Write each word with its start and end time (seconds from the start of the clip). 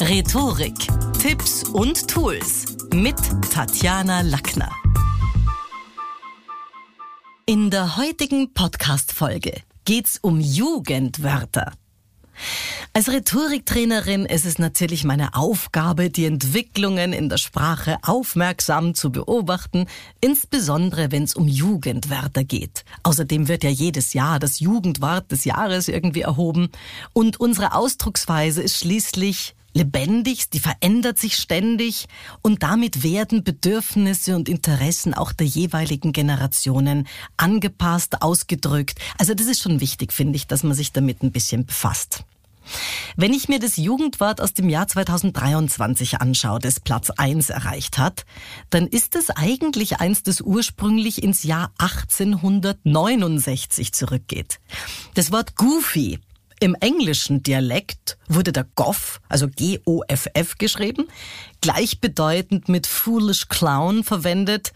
Rhetorik, 0.00 0.74
Tipps 1.20 1.62
und 1.62 2.08
Tools 2.08 2.76
mit 2.92 3.16
Tatjana 3.50 4.22
Lackner. 4.22 4.70
In 7.46 7.70
der 7.70 7.96
heutigen 7.96 8.52
Podcast-Folge 8.52 9.62
geht's 9.84 10.18
um 10.20 10.40
Jugendwörter. 10.40 11.72
Als 12.92 13.08
Rhetoriktrainerin 13.08 14.26
ist 14.26 14.44
es 14.44 14.58
natürlich 14.58 15.04
meine 15.04 15.34
Aufgabe, 15.34 16.10
die 16.10 16.26
Entwicklungen 16.26 17.12
in 17.12 17.28
der 17.28 17.38
Sprache 17.38 17.96
aufmerksam 18.02 18.94
zu 18.94 19.10
beobachten, 19.10 19.86
insbesondere 20.20 21.12
wenn 21.12 21.22
es 21.22 21.34
um 21.34 21.46
Jugendwörter 21.46 22.44
geht. 22.44 22.84
Außerdem 23.04 23.48
wird 23.48 23.64
ja 23.64 23.70
jedes 23.70 24.12
Jahr 24.12 24.38
das 24.38 24.60
Jugendwort 24.60 25.30
des 25.30 25.44
Jahres 25.44 25.88
irgendwie 25.88 26.22
erhoben 26.22 26.68
und 27.12 27.38
unsere 27.40 27.74
Ausdrucksweise 27.74 28.60
ist 28.60 28.78
schließlich 28.78 29.54
lebendig, 29.74 30.50
die 30.50 30.60
verändert 30.60 31.18
sich 31.18 31.36
ständig 31.36 32.06
und 32.40 32.62
damit 32.62 33.02
werden 33.02 33.44
Bedürfnisse 33.44 34.36
und 34.36 34.48
Interessen 34.48 35.14
auch 35.14 35.32
der 35.32 35.46
jeweiligen 35.46 36.12
Generationen 36.12 37.06
angepasst, 37.36 38.22
ausgedrückt. 38.22 38.98
Also 39.18 39.34
das 39.34 39.46
ist 39.46 39.60
schon 39.60 39.80
wichtig, 39.80 40.12
finde 40.12 40.36
ich, 40.36 40.46
dass 40.46 40.62
man 40.62 40.74
sich 40.74 40.92
damit 40.92 41.22
ein 41.22 41.32
bisschen 41.32 41.66
befasst. 41.66 42.24
Wenn 43.16 43.34
ich 43.34 43.48
mir 43.48 43.58
das 43.58 43.76
Jugendwort 43.76 44.40
aus 44.40 44.54
dem 44.54 44.70
Jahr 44.70 44.88
2023 44.88 46.20
anschaue, 46.20 46.60
das 46.60 46.80
Platz 46.80 47.10
1 47.10 47.50
erreicht 47.50 47.98
hat, 47.98 48.24
dann 48.70 48.86
ist 48.86 49.16
es 49.16 49.28
eigentlich 49.30 50.00
eins, 50.00 50.22
das 50.22 50.40
ursprünglich 50.40 51.22
ins 51.22 51.42
Jahr 51.42 51.72
1869 51.78 53.92
zurückgeht. 53.92 54.60
Das 55.14 55.30
Wort 55.30 55.56
Goofy 55.56 56.20
im 56.64 56.74
englischen 56.76 57.42
Dialekt 57.42 58.16
wurde 58.26 58.50
der 58.50 58.64
Goff, 58.74 59.20
also 59.28 59.48
G-O-F-F 59.48 60.56
geschrieben, 60.56 61.08
gleichbedeutend 61.60 62.70
mit 62.70 62.86
Foolish 62.86 63.48
Clown 63.48 64.02
verwendet 64.02 64.72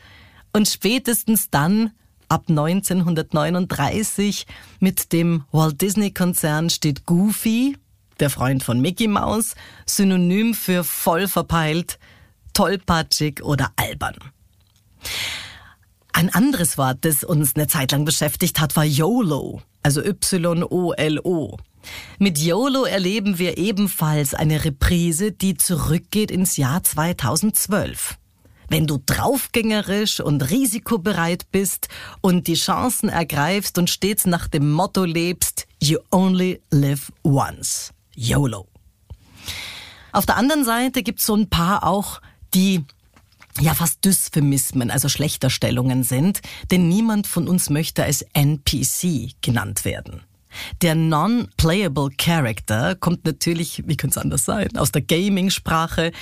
und 0.53 0.69
spätestens 0.69 1.49
dann 1.49 1.93
ab 2.29 2.45
1939 2.51 4.47
mit 4.81 5.15
dem 5.15 5.45
Walt 5.51 5.81
Disney 5.81 6.11
Konzern 6.11 6.69
steht 6.69 7.07
Goofy, 7.07 7.79
der 8.21 8.29
Freund 8.29 8.63
von 8.63 8.83
Mickey 8.83 9.09
Mouse, 9.09 9.55
synonym 9.87 10.53
für 10.53 10.85
voll 10.85 11.27
verpeilt, 11.27 11.99
tollpatschig 12.53 13.43
oder 13.43 13.73
albern. 13.77 14.17
Ein 16.13 16.29
anderes 16.35 16.77
Wort, 16.77 16.99
das 17.07 17.25
uns 17.25 17.57
eine 17.57 17.67
Zeit 17.67 17.93
lang 17.93 18.05
beschäftigt 18.05 18.61
hat, 18.61 18.77
war 18.77 18.85
YOLO, 18.85 19.63
also 19.83 20.05
Y-O-L-O. 20.05 21.57
Mit 22.19 22.39
YOLO 22.39 22.85
erleben 22.85 23.39
wir 23.39 23.59
ebenfalls 23.59 24.35
eine 24.35 24.65
Reprise, 24.65 25.33
die 25.33 25.57
zurückgeht 25.57 26.31
ins 26.31 26.57
Jahr 26.57 26.83
2012. 26.83 28.17
Wenn 28.69 28.87
du 28.87 28.99
draufgängerisch 29.05 30.21
und 30.21 30.51
risikobereit 30.51 31.51
bist 31.51 31.89
und 32.21 32.49
die 32.49 32.55
Chancen 32.55 33.09
ergreifst 33.09 33.79
und 33.79 33.89
stets 33.89 34.27
nach 34.27 34.47
dem 34.47 34.71
Motto 34.71 35.05
lebst, 35.05 35.67
you 35.83 35.99
only 36.11 36.61
live 36.71 37.11
once. 37.23 37.93
YOLO. 38.15 38.69
Auf 40.13 40.27
der 40.27 40.37
anderen 40.37 40.65
Seite 40.65 41.03
gibt's 41.03 41.25
so 41.25 41.35
ein 41.35 41.49
paar 41.49 41.85
auch, 41.85 42.21
die 42.53 42.85
ja 43.61 43.75
fast 43.75 44.05
Dysphemismen, 44.05 44.91
also 44.91 45.09
Schlechterstellungen 45.09 46.03
sind, 46.03 46.41
denn 46.71 46.89
niemand 46.89 47.27
von 47.27 47.49
uns 47.49 47.71
möchte 47.71 48.05
als 48.05 48.23
NPC 48.33 49.35
genannt 49.41 49.85
werden. 49.85 50.23
Der 50.83 50.95
Non-Playable 50.95 52.11
Character 52.17 52.95
kommt 52.95 53.25
natürlich, 53.25 53.83
wie 53.87 53.97
könnte 53.97 54.19
es 54.19 54.23
anders 54.23 54.45
sein, 54.45 54.77
aus 54.77 54.93
der 54.93 55.03
Gaming-Sprache 55.03 56.13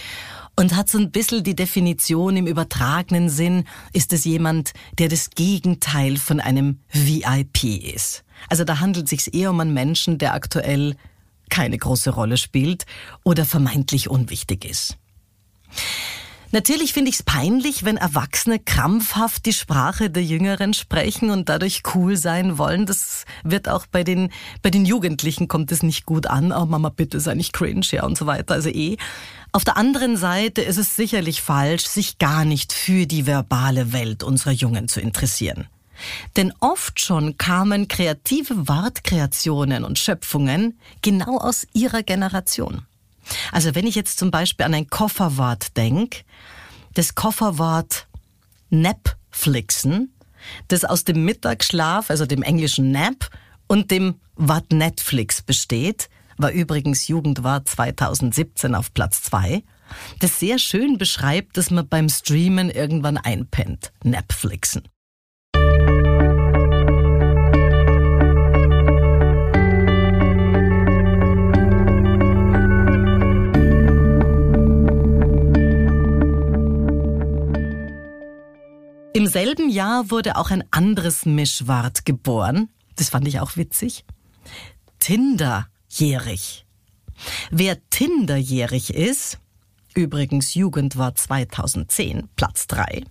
und 0.56 0.74
hat 0.74 0.88
so 0.88 0.98
ein 0.98 1.10
bisschen 1.10 1.44
die 1.44 1.54
Definition 1.54 2.36
im 2.36 2.46
übertragenen 2.46 3.28
Sinn, 3.28 3.64
ist 3.92 4.12
es 4.12 4.24
jemand, 4.24 4.72
der 4.98 5.08
das 5.08 5.30
Gegenteil 5.30 6.16
von 6.16 6.40
einem 6.40 6.80
VIP 6.92 7.64
ist. 7.94 8.24
Also 8.48 8.64
da 8.64 8.80
handelt 8.80 9.04
es 9.04 9.24
sich 9.24 9.34
eher 9.34 9.50
um 9.50 9.60
einen 9.60 9.74
Menschen, 9.74 10.18
der 10.18 10.34
aktuell 10.34 10.96
keine 11.50 11.78
große 11.78 12.10
Rolle 12.10 12.36
spielt 12.36 12.86
oder 13.22 13.44
vermeintlich 13.44 14.08
unwichtig 14.08 14.64
ist. 14.64 14.96
Natürlich 16.52 16.92
finde 16.92 17.10
ich 17.10 17.16
es 17.16 17.22
peinlich, 17.22 17.84
wenn 17.84 17.96
Erwachsene 17.96 18.58
krampfhaft 18.58 19.46
die 19.46 19.52
Sprache 19.52 20.10
der 20.10 20.22
Jüngeren 20.22 20.74
sprechen 20.74 21.30
und 21.30 21.48
dadurch 21.48 21.82
cool 21.94 22.16
sein 22.16 22.56
wollen. 22.56 22.86
Das 22.86 23.15
wird 23.50 23.68
auch 23.68 23.86
bei 23.86 24.04
den, 24.04 24.30
bei 24.62 24.70
den 24.70 24.84
Jugendlichen 24.84 25.48
kommt 25.48 25.72
es 25.72 25.82
nicht 25.82 26.06
gut 26.06 26.26
an. 26.26 26.52
Oh 26.52 26.66
Mama, 26.66 26.88
bitte 26.88 27.20
sei 27.20 27.34
nicht 27.34 27.52
cringe, 27.52 27.86
ja, 27.90 28.04
und 28.04 28.16
so 28.16 28.26
weiter. 28.26 28.54
Also 28.54 28.68
eh. 28.68 28.96
Auf 29.52 29.64
der 29.64 29.76
anderen 29.76 30.16
Seite 30.16 30.62
ist 30.62 30.76
es 30.76 30.96
sicherlich 30.96 31.40
falsch, 31.40 31.86
sich 31.86 32.18
gar 32.18 32.44
nicht 32.44 32.72
für 32.72 33.06
die 33.06 33.26
verbale 33.26 33.92
Welt 33.92 34.22
unserer 34.22 34.52
Jungen 34.52 34.88
zu 34.88 35.00
interessieren. 35.00 35.66
Denn 36.36 36.52
oft 36.60 37.00
schon 37.00 37.38
kamen 37.38 37.88
kreative 37.88 38.68
Wortkreationen 38.68 39.84
und 39.84 39.98
Schöpfungen 39.98 40.78
genau 41.00 41.38
aus 41.38 41.66
ihrer 41.72 42.02
Generation. 42.02 42.82
Also 43.52 43.74
wenn 43.74 43.86
ich 43.86 43.94
jetzt 43.94 44.18
zum 44.18 44.30
Beispiel 44.30 44.66
an 44.66 44.74
ein 44.74 44.88
Kofferwort 44.88 45.76
denke, 45.76 46.20
das 46.94 47.14
Kofferwort 47.14 48.06
Netflixen, 48.70 50.12
das 50.68 50.84
aus 50.84 51.04
dem 51.04 51.24
Mittagsschlaf, 51.24 52.10
also 52.10 52.26
dem 52.26 52.42
englischen 52.42 52.90
Nap 52.90 53.30
und 53.66 53.90
dem 53.90 54.16
Wort 54.36 54.72
Netflix 54.72 55.42
besteht, 55.42 56.08
war 56.36 56.50
übrigens 56.50 57.08
Jugendwort 57.08 57.68
2017 57.68 58.74
auf 58.74 58.92
Platz 58.92 59.22
zwei, 59.22 59.62
das 60.20 60.38
sehr 60.38 60.58
schön 60.58 60.98
beschreibt, 60.98 61.56
dass 61.56 61.70
man 61.70 61.88
beim 61.88 62.08
Streamen 62.08 62.70
irgendwann 62.70 63.16
einpennt. 63.16 63.92
Netflixen. 64.02 64.82
Selben 79.36 79.68
Jahr 79.68 80.10
wurde 80.10 80.36
auch 80.36 80.50
ein 80.50 80.64
anderes 80.70 81.26
Mischwort 81.26 82.06
geboren. 82.06 82.70
Das 82.96 83.10
fand 83.10 83.28
ich 83.28 83.38
auch 83.38 83.58
witzig. 83.58 84.06
Tinderjährig. 84.98 86.64
Wer 87.50 87.76
Tinderjährig 87.90 88.94
ist, 88.94 89.38
übrigens 89.94 90.54
Jugendwort 90.54 91.18
2010, 91.18 92.30
Platz 92.36 92.66
3, 92.68 93.04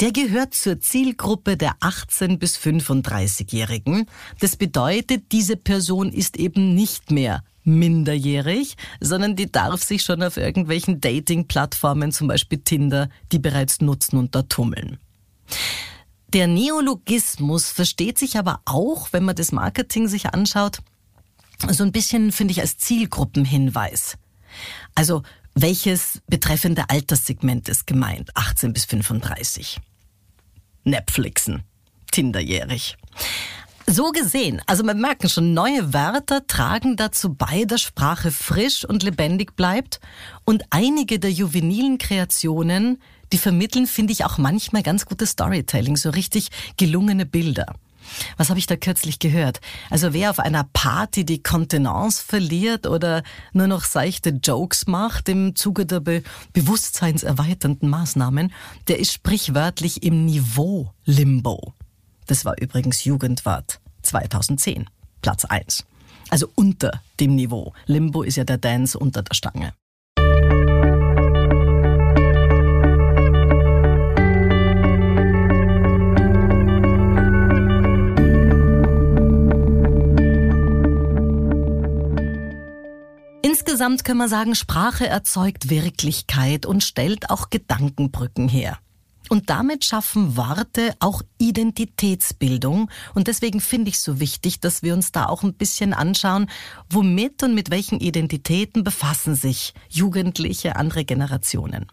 der 0.00 0.12
gehört 0.12 0.54
zur 0.54 0.80
Zielgruppe 0.80 1.58
der 1.58 1.74
18 1.80 2.38
bis 2.38 2.56
35-Jährigen. 2.56 4.06
Das 4.38 4.56
bedeutet, 4.56 5.24
diese 5.30 5.58
Person 5.58 6.10
ist 6.10 6.38
eben 6.38 6.74
nicht 6.74 7.10
mehr 7.10 7.44
minderjährig, 7.64 8.78
sondern 8.98 9.36
die 9.36 9.52
darf 9.52 9.82
sich 9.82 10.00
schon 10.00 10.22
auf 10.22 10.38
irgendwelchen 10.38 11.02
Dating-Plattformen, 11.02 12.12
zum 12.12 12.28
Beispiel 12.28 12.60
Tinder, 12.60 13.10
die 13.30 13.38
bereits 13.38 13.82
nutzen 13.82 14.16
und 14.16 14.34
da 14.34 14.40
tummeln. 14.40 14.96
Der 16.32 16.46
Neologismus 16.46 17.70
versteht 17.70 18.18
sich 18.18 18.38
aber 18.38 18.60
auch, 18.64 19.08
wenn 19.12 19.24
man 19.24 19.34
das 19.34 19.52
Marketing 19.52 20.06
sich 20.06 20.32
anschaut, 20.32 20.78
so 21.68 21.84
ein 21.84 21.92
bisschen, 21.92 22.32
finde 22.32 22.52
ich, 22.52 22.60
als 22.60 22.78
Zielgruppenhinweis. 22.78 24.16
Also, 24.94 25.22
welches 25.54 26.20
betreffende 26.28 26.88
Alterssegment 26.88 27.68
ist 27.68 27.86
gemeint? 27.86 28.30
18 28.36 28.72
bis 28.72 28.84
35. 28.84 29.80
Netflixen. 30.84 31.64
Tinderjährig. 32.12 32.96
So 33.86 34.12
gesehen, 34.12 34.62
also 34.66 34.84
wir 34.84 34.94
merken 34.94 35.28
schon, 35.28 35.52
neue 35.52 35.92
Wörter 35.92 36.46
tragen 36.46 36.96
dazu 36.96 37.34
bei, 37.34 37.64
dass 37.64 37.82
Sprache 37.82 38.30
frisch 38.30 38.84
und 38.84 39.02
lebendig 39.02 39.56
bleibt 39.56 40.00
und 40.44 40.62
einige 40.70 41.18
der 41.18 41.32
juvenilen 41.32 41.98
Kreationen 41.98 43.02
die 43.32 43.38
vermitteln, 43.38 43.86
finde 43.86 44.12
ich, 44.12 44.24
auch 44.24 44.38
manchmal 44.38 44.82
ganz 44.82 45.06
gutes 45.06 45.30
Storytelling, 45.30 45.96
so 45.96 46.10
richtig 46.10 46.48
gelungene 46.76 47.26
Bilder. 47.26 47.74
Was 48.36 48.48
habe 48.50 48.58
ich 48.58 48.66
da 48.66 48.76
kürzlich 48.76 49.18
gehört? 49.18 49.60
Also 49.88 50.12
wer 50.12 50.30
auf 50.30 50.38
einer 50.38 50.64
Party 50.72 51.24
die 51.24 51.42
Kontenance 51.42 52.22
verliert 52.22 52.86
oder 52.86 53.22
nur 53.52 53.66
noch 53.66 53.84
seichte 53.84 54.30
Jokes 54.30 54.86
macht 54.86 55.28
im 55.28 55.54
Zuge 55.54 55.86
der 55.86 56.00
be 56.00 56.22
bewusstseinserweiternden 56.52 57.88
Maßnahmen, 57.88 58.52
der 58.88 58.98
ist 58.98 59.12
sprichwörtlich 59.12 60.02
im 60.02 60.26
Niveau-Limbo. 60.26 61.74
Das 62.26 62.44
war 62.44 62.60
übrigens 62.60 63.04
Jugendwort 63.04 63.80
2010, 64.02 64.88
Platz 65.22 65.44
1. 65.44 65.84
Also 66.30 66.48
unter 66.54 67.00
dem 67.18 67.34
Niveau. 67.34 67.72
Limbo 67.86 68.22
ist 68.22 68.36
ja 68.36 68.44
der 68.44 68.58
Dance 68.58 68.98
unter 68.98 69.22
der 69.22 69.34
Stange. 69.34 69.72
Insgesamt 83.80 84.04
können 84.04 84.18
wir 84.18 84.28
sagen, 84.28 84.54
Sprache 84.54 85.06
erzeugt 85.06 85.70
Wirklichkeit 85.70 86.66
und 86.66 86.84
stellt 86.84 87.30
auch 87.30 87.48
Gedankenbrücken 87.48 88.46
her. 88.46 88.76
Und 89.30 89.48
damit 89.48 89.86
schaffen 89.86 90.36
Worte 90.36 90.92
auch 90.98 91.22
Identitätsbildung. 91.38 92.90
Und 93.14 93.26
deswegen 93.26 93.62
finde 93.62 93.88
ich 93.88 93.94
es 93.94 94.04
so 94.04 94.20
wichtig, 94.20 94.60
dass 94.60 94.82
wir 94.82 94.92
uns 94.92 95.12
da 95.12 95.24
auch 95.24 95.42
ein 95.44 95.54
bisschen 95.54 95.94
anschauen, 95.94 96.50
womit 96.90 97.42
und 97.42 97.54
mit 97.54 97.70
welchen 97.70 98.00
Identitäten 98.00 98.84
befassen 98.84 99.34
sich 99.34 99.72
Jugendliche, 99.88 100.76
andere 100.76 101.06
Generationen. 101.06 101.86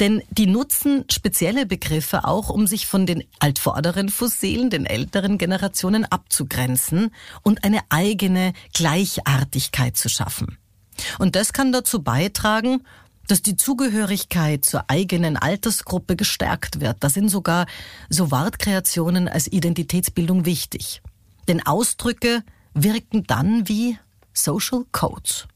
Denn 0.00 0.20
die 0.32 0.48
nutzen 0.48 1.04
spezielle 1.12 1.64
Begriffe 1.64 2.24
auch, 2.24 2.50
um 2.50 2.66
sich 2.66 2.88
von 2.88 3.06
den 3.06 3.22
altvorderen 3.38 4.08
Fossilen, 4.08 4.68
den 4.68 4.84
älteren 4.84 5.38
Generationen 5.38 6.06
abzugrenzen 6.06 7.14
und 7.44 7.62
eine 7.62 7.82
eigene 7.88 8.52
Gleichartigkeit 8.74 9.96
zu 9.96 10.08
schaffen. 10.08 10.58
Und 11.18 11.36
das 11.36 11.52
kann 11.52 11.72
dazu 11.72 12.02
beitragen, 12.02 12.82
dass 13.26 13.42
die 13.42 13.56
Zugehörigkeit 13.56 14.64
zur 14.64 14.84
eigenen 14.88 15.36
Altersgruppe 15.36 16.16
gestärkt 16.16 16.80
wird. 16.80 16.96
Da 17.00 17.10
sind 17.10 17.28
sogar 17.28 17.66
so 18.08 18.30
Wortkreationen 18.30 19.28
als 19.28 19.46
Identitätsbildung 19.52 20.44
wichtig. 20.44 21.02
Denn 21.46 21.64
Ausdrücke 21.64 22.42
wirken 22.74 23.24
dann 23.24 23.68
wie 23.68 23.98
Social 24.32 24.84
Codes. 24.92 25.46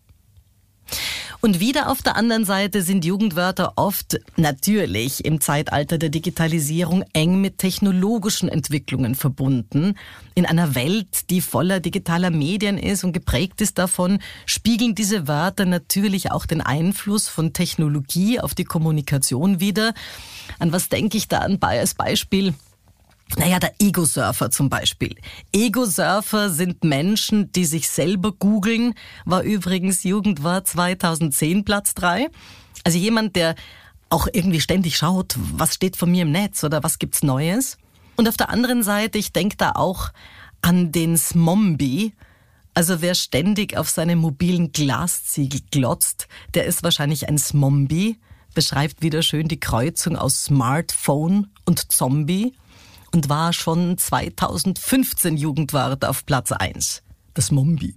Und 1.45 1.59
wieder 1.59 1.91
auf 1.91 2.03
der 2.03 2.15
anderen 2.15 2.45
Seite 2.45 2.83
sind 2.83 3.05
Jugendwörter 3.05 3.73
oft 3.75 4.21
natürlich 4.37 5.25
im 5.25 5.41
Zeitalter 5.41 5.99
der 5.99 6.09
Digitalisierung 6.09 7.03
eng 7.15 7.41
mit 7.41 7.59
technologischen 7.59 8.49
Entwicklungen 8.49 9.17
verbunden. 9.17 9.95
In 10.37 10.47
einer 10.47 10.77
Welt, 10.77 11.31
die 11.31 11.41
voller 11.41 11.81
digitaler 11.81 12.31
Medien 12.31 12.79
ist 12.79 13.03
und 13.03 13.13
geprägt 13.13 13.61
ist 13.61 13.77
davon, 13.79 14.21
spiegeln 14.47 14.95
diese 14.95 15.27
Wörter 15.27 15.65
natürlich 15.65 16.31
auch 16.31 16.47
den 16.47 16.61
Einfluss 16.61 17.27
von 17.27 17.53
Technologie 17.53 18.39
auf 18.39 18.55
die 18.55 18.65
Kommunikation 18.65 19.59
wider. 19.59 19.95
An 20.61 20.71
was 20.71 20.91
denke 20.91 21.17
ich 21.17 21.27
da 21.27 21.39
als 21.41 21.95
Beispiel? 21.95 22.55
Naja, 23.37 23.59
der 23.59 23.75
Ego-Surfer 23.79 24.51
zum 24.51 24.69
Beispiel. 24.69 25.17
Ego-Surfer 25.53 26.51
sind 26.51 26.85
Menschen, 26.85 27.51
die 27.53 27.65
sich 27.65 27.89
selber 27.89 28.33
googeln, 28.33 28.95
war 29.25 29.43
übrigens 29.43 30.05
Jugendwort 30.05 30.69
2010 30.69 31.65
Platz 31.65 31.95
3. 31.95 32.29
Also 32.85 32.99
jemand, 32.99 33.37
der 33.37 33.55
auch 34.11 34.29
irgendwie 34.31 34.61
ständig 34.61 34.99
schaut, 34.99 35.37
was 35.55 35.75
steht 35.75 35.97
von 35.97 36.11
mir 36.11 36.23
im 36.23 36.33
Netz 36.33 36.63
oder 36.65 36.83
was 36.83 36.99
gibt's 36.99 37.23
Neues. 37.23 37.79
Und 38.17 38.29
auf 38.29 38.37
der 38.37 38.51
anderen 38.51 38.83
Seite, 38.83 39.17
ich 39.17 39.33
denke 39.33 39.57
da 39.57 39.73
auch 39.73 40.11
an 40.61 40.93
den 40.93 41.17
Smombi. 41.17 42.13
Also 42.75 43.01
wer 43.01 43.15
ständig 43.15 43.77
auf 43.77 43.89
seine 43.89 44.17
mobilen 44.17 44.73
Glasziegel 44.73 45.61
glotzt, 45.71 46.29
der 46.55 46.67
ist 46.67 46.83
wahrscheinlich 46.83 47.29
ein 47.29 47.39
Smombi, 47.39 48.19
beschreibt 48.55 49.03
wieder 49.03 49.23
schön 49.23 49.49
die 49.49 49.61
Kreuzung 49.61 50.17
aus 50.17 50.45
Smartphone 50.45 51.49
und 51.65 51.91
Zombie 51.93 52.55
und 53.15 53.29
war 53.29 53.53
schon 53.53 53.99
2015 53.99 55.37
Jugendwart 55.37 56.05
auf 56.05 56.27
Platz 56.27 56.53
1. 56.53 57.03
Das 57.35 57.51
Mombi. 57.51 57.97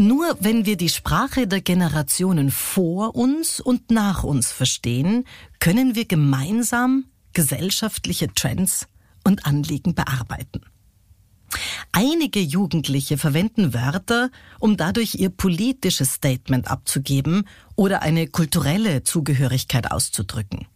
Nur 0.00 0.36
wenn 0.40 0.64
wir 0.66 0.76
die 0.76 0.88
Sprache 0.88 1.46
der 1.46 1.60
Generationen 1.60 2.50
vor 2.50 3.16
uns 3.16 3.60
und 3.60 3.90
nach 3.90 4.22
uns 4.22 4.52
verstehen, 4.52 5.24
können 5.58 5.94
wir 5.94 6.04
gemeinsam 6.04 7.06
gesellschaftliche 7.32 8.32
Trends 8.34 8.86
und 9.24 9.44
Anliegen 9.46 9.94
bearbeiten. 9.94 10.62
Einige 11.92 12.40
Jugendliche 12.40 13.18
verwenden 13.18 13.74
Wörter, 13.74 14.30
um 14.58 14.76
dadurch 14.76 15.14
ihr 15.14 15.30
politisches 15.30 16.14
Statement 16.14 16.70
abzugeben 16.70 17.48
oder 17.76 18.02
eine 18.02 18.26
kulturelle 18.26 19.04
Zugehörigkeit 19.04 19.90
auszudrücken. 19.90 20.66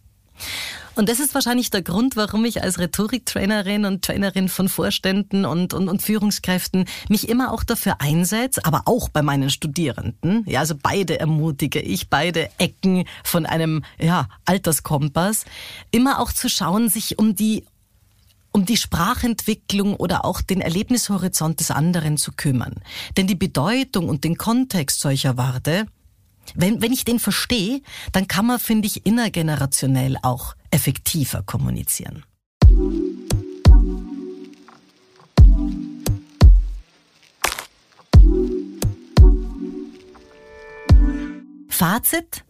Und 0.95 1.09
das 1.09 1.19
ist 1.19 1.33
wahrscheinlich 1.33 1.71
der 1.71 1.81
Grund, 1.81 2.15
warum 2.15 2.45
ich 2.45 2.61
als 2.61 2.77
Rhetoriktrainerin 2.77 3.85
und 3.85 4.03
Trainerin 4.03 4.47
von 4.47 4.69
Vorständen 4.69 5.43
und, 5.45 5.73
und, 5.73 5.89
und 5.89 6.03
Führungskräften 6.03 6.85
mich 7.09 7.29
immer 7.29 7.51
auch 7.51 7.63
dafür 7.63 7.99
einsetze, 7.99 8.63
aber 8.63 8.83
auch 8.85 9.09
bei 9.09 9.23
meinen 9.23 9.49
Studierenden. 9.49 10.43
Ja, 10.45 10.59
also 10.59 10.75
beide 10.81 11.19
ermutige 11.19 11.79
ich, 11.79 12.09
beide 12.09 12.49
Ecken 12.59 13.05
von 13.23 13.47
einem 13.47 13.83
ja, 13.99 14.27
Alterskompass, 14.45 15.45
immer 15.89 16.19
auch 16.19 16.31
zu 16.31 16.47
schauen, 16.47 16.89
sich 16.89 17.17
um 17.17 17.35
die 17.35 17.65
um 18.53 18.65
die 18.65 18.77
Sprachentwicklung 18.77 19.95
oder 19.95 20.23
auch 20.23 20.41
den 20.41 20.61
Erlebnishorizont 20.61 21.59
des 21.59 21.71
anderen 21.71 22.17
zu 22.17 22.31
kümmern. 22.31 22.75
Denn 23.17 23.27
die 23.27 23.35
Bedeutung 23.35 24.07
und 24.07 24.23
den 24.23 24.37
Kontext 24.37 25.01
solcher 25.01 25.37
Worte, 25.37 25.87
wenn, 26.55 26.81
wenn 26.81 26.93
ich 26.93 27.03
den 27.03 27.19
verstehe, 27.19 27.81
dann 28.11 28.27
kann 28.27 28.45
man, 28.45 28.59
finde 28.59 28.87
ich, 28.87 29.05
innergenerationell 29.05 30.17
auch 30.21 30.55
effektiver 30.71 31.41
kommunizieren. 31.43 32.23
Fazit? 41.69 42.45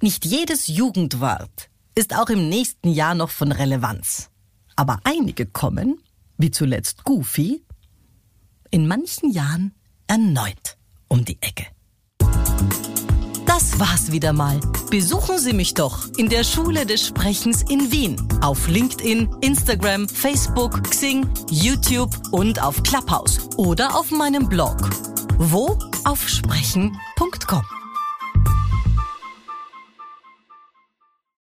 Nicht 0.00 0.24
jedes 0.24 0.66
Jugendwort 0.66 1.70
ist 1.94 2.18
auch 2.18 2.28
im 2.28 2.48
nächsten 2.48 2.90
Jahr 2.90 3.14
noch 3.14 3.30
von 3.30 3.52
Relevanz. 3.52 4.31
Aber 4.82 4.98
einige 5.04 5.46
kommen, 5.46 6.00
wie 6.38 6.50
zuletzt 6.50 7.04
Goofy, 7.04 7.64
in 8.72 8.88
manchen 8.88 9.30
Jahren 9.30 9.76
erneut 10.08 10.76
um 11.06 11.24
die 11.24 11.40
Ecke. 11.40 11.66
Das 13.46 13.78
war's 13.78 14.10
wieder 14.10 14.32
mal. 14.32 14.58
Besuchen 14.90 15.38
Sie 15.38 15.52
mich 15.52 15.74
doch 15.74 16.08
in 16.16 16.28
der 16.28 16.42
Schule 16.42 16.84
des 16.84 17.06
Sprechens 17.06 17.62
in 17.70 17.92
Wien. 17.92 18.16
Auf 18.40 18.66
LinkedIn, 18.66 19.28
Instagram, 19.40 20.08
Facebook, 20.08 20.82
Xing, 20.90 21.28
YouTube 21.48 22.10
und 22.32 22.60
auf 22.60 22.82
Clubhouse. 22.82 23.38
Oder 23.58 23.96
auf 23.96 24.10
meinem 24.10 24.48
Blog. 24.48 24.90
Wo? 25.38 25.78
Auf 26.02 26.28
sprechen.com. 26.28 27.81